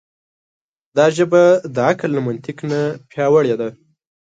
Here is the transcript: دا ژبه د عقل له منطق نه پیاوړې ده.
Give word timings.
دا 0.97 1.05
ژبه 1.17 1.43
د 1.75 1.77
عقل 1.89 2.09
له 2.17 2.21
منطق 2.27 2.57
نه 2.71 2.81
پیاوړې 3.11 3.55
ده. 3.61 3.69